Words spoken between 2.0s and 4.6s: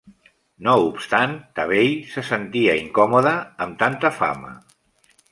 se sentia incòmode amb tanta fama.